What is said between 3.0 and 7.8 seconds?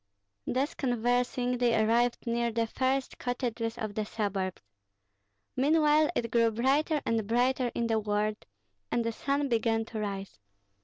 cottages of the suburbs. Meanwhile it grew brighter and brighter